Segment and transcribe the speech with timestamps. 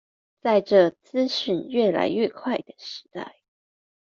[0.41, 3.35] 在這資訊越來越快的時代